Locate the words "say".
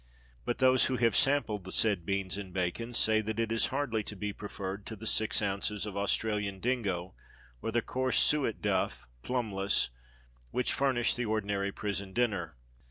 2.95-3.21